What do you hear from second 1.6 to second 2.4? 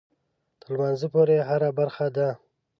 برخه ده.